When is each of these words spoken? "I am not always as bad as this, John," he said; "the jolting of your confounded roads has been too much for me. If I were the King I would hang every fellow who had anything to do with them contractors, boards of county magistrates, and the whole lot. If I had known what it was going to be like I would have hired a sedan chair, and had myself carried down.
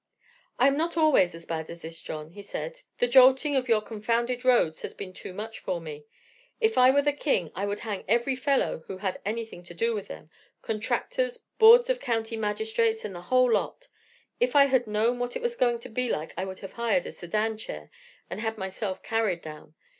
"I 0.57 0.65
am 0.67 0.77
not 0.77 0.97
always 0.97 1.35
as 1.35 1.45
bad 1.45 1.69
as 1.69 1.83
this, 1.83 2.01
John," 2.01 2.31
he 2.31 2.41
said; 2.41 2.81
"the 2.97 3.07
jolting 3.07 3.55
of 3.55 3.69
your 3.69 3.81
confounded 3.83 4.43
roads 4.43 4.81
has 4.81 4.95
been 4.95 5.13
too 5.13 5.31
much 5.31 5.59
for 5.59 5.79
me. 5.79 6.05
If 6.59 6.75
I 6.75 6.89
were 6.89 7.03
the 7.03 7.13
King 7.13 7.51
I 7.53 7.67
would 7.67 7.81
hang 7.81 8.03
every 8.07 8.35
fellow 8.35 8.79
who 8.87 8.97
had 8.97 9.21
anything 9.27 9.61
to 9.61 9.75
do 9.75 9.93
with 9.93 10.07
them 10.07 10.31
contractors, 10.63 11.43
boards 11.59 11.87
of 11.87 11.99
county 11.99 12.35
magistrates, 12.35 13.05
and 13.05 13.13
the 13.13 13.21
whole 13.21 13.51
lot. 13.51 13.89
If 14.39 14.55
I 14.55 14.65
had 14.65 14.87
known 14.87 15.19
what 15.19 15.35
it 15.35 15.41
was 15.43 15.55
going 15.55 15.77
to 15.81 15.89
be 15.89 16.09
like 16.09 16.33
I 16.35 16.45
would 16.45 16.61
have 16.61 16.71
hired 16.73 17.05
a 17.05 17.11
sedan 17.11 17.59
chair, 17.59 17.91
and 18.27 18.39
had 18.39 18.57
myself 18.57 19.03
carried 19.03 19.43
down. 19.43 19.75